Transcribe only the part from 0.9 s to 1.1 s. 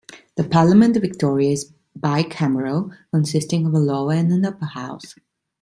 of